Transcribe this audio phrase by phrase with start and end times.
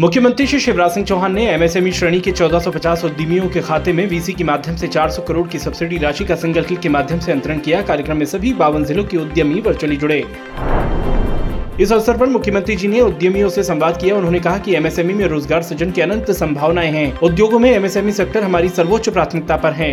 [0.00, 4.32] मुख्यमंत्री श्री शिवराज सिंह चौहान ने एमएसएमई श्रेणी के 1450 उद्यमियों के खाते में वीसी
[4.32, 7.58] के माध्यम से 400 करोड़ की सब्सिडी राशि का सिंगल क्लिक के माध्यम से अंतरण
[7.58, 10.18] किया। कार्यक्रम में सभी बावन जिलों के उद्यमी वर्चुअली जुड़े।
[11.80, 15.26] इस अवसर पर मुख्यमंत्री जी ने उद्यमियों से संवाद किया। उन्होंने कहा कि एमएसएमई में
[15.26, 19.92] रोज़गार सृजन की अनंत संभावनाएँ हैं। उद्योगों में एमएसएमई सेक्टर हमारी सर्वोच्च प्राथमिकता पर है।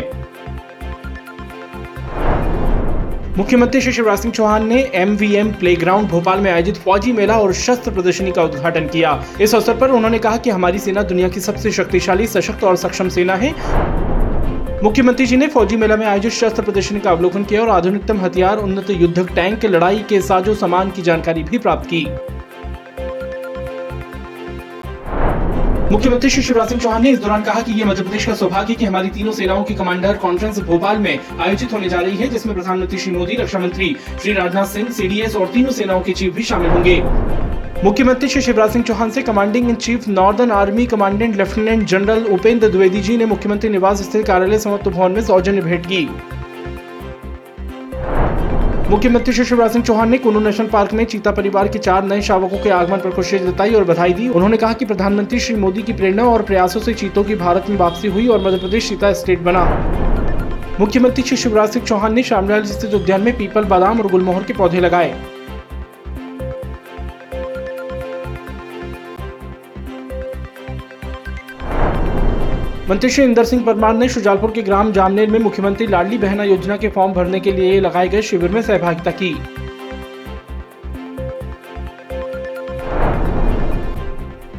[3.38, 7.38] मुख्यमंत्री श्री शिवराज सिंह चौहान ने M V M playground Bhopal में आयोजित फौजी मेला
[7.40, 9.12] और शस्त्र प्रदर्शनी का उद्घाटन किया।
[9.42, 13.10] इस अवसर पर उन्होंने कहा कि हमारी सेना दुनिया की सबसे शक्तिशाली, सशक्त और सक्षम
[13.10, 13.52] सेना है।
[14.84, 18.58] मुख्यमंत्री जी ने फौजी मेला में आयोजित शस्त्र प्रदर्शनी का अवलोकन किया और आधुनिकतम हथियार,
[18.58, 22.06] उन्नत युद्धक टैंक के लड़ाई के साजो सामान की जानकारी भी प्राप्त की।
[25.92, 28.74] मुख्यमंत्री श्री शिवराज सिंह चौहान ने इस दौरान कहा कि ये मध्य प्रदेश का सौभाग्य
[28.76, 32.56] कि हमारी तीनों सेनाओं की कमांडर कॉन्फ्रेंस भोपाल में आयोजित होने जा रही है, जिसमें
[32.56, 36.44] प्रधानमंत्री श्री मोदी रक्षा मंत्री श्री राजनाथ सिंह, सीडीएस और तीनों सेनाओं के चीफ भी
[36.44, 37.02] शामिल होंगे।
[37.84, 42.70] मुख्यमंत्री श्री शिवराज सिंह चौहान से commanding in chief northern army commandant lieutenant general Upendra
[42.70, 46.08] Dwivedi ji ने मुख्यमंत्री निवास स्थित कार्यालय समत्व भवन में सौजन्य भेंट की।
[48.90, 52.22] मुख्यमंत्री श्री शिवराज सिंह चौहान ने कुल्लू नेशनल पार्क में चीता परिवार के चार नए
[52.22, 55.82] शावकों के आगमन पर खुशी जताई और बधाई दी। उन्होंने कहा कि प्रधानमंत्री श्री मोदी
[55.82, 59.14] की प्रेरणा और प्रयासों से चीतों की भारत में वापसी हुई और मध्य प्रदेश चीता
[59.14, 59.64] स्टेट बना।
[60.80, 64.54] मुख्यमंत्री श्री शिवराज सिंह चौहान ने शामलाल स्थित उद्यान में पीपल बादाम और गुलमोहर के
[64.54, 65.14] पौधे लगाए।
[72.90, 76.76] मंत्री श्री इंदर सिंह परमार ने शुजालपुर के ग्राम जामनेर में मुख्यमंत्री लाडली बहना योजना
[76.78, 79.34] के फॉर्म भरने के लिए लगाए गए शिविर में सहभागिता की।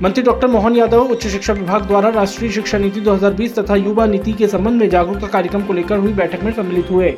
[0.02, 4.32] मंत्री डॉक्टर मोहन यादव उच्च शिक्षा विभाग द्वारा राष्ट्रीय शिक्षा नीति 2020 तथा युवा नीति
[4.32, 7.16] के संबंध में जागरूकता कार्यक्रम को लेकर हुई बैठक में सम्मिलित हुए।